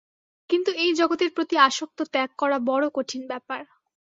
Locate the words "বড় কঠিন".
2.61-3.21